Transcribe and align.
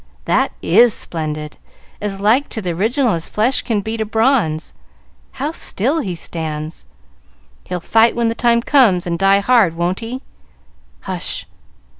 "That 0.25 0.51
is 0.63 0.95
splendid!" 0.95 1.57
"As 2.01 2.19
like 2.19 2.49
to 2.49 2.59
the 2.59 2.71
original 2.71 3.13
as 3.13 3.27
flesh 3.27 3.61
can 3.61 3.81
be 3.81 3.97
to 3.97 4.03
bronze." 4.03 4.73
"How 5.33 5.51
still 5.51 5.99
he 5.99 6.15
stands!" 6.15 6.87
"He'll 7.65 7.79
fight 7.79 8.15
when 8.15 8.27
the 8.27 8.33
time 8.33 8.63
comes, 8.63 9.05
and 9.05 9.19
die 9.19 9.41
hard, 9.41 9.75
won't 9.75 9.99
he?" 9.99 10.23
"Hush! 11.01 11.45